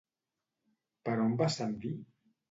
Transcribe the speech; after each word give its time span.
Per 1.09 1.13
on 1.25 1.35
va 1.41 1.49
ascendir? 1.49 1.93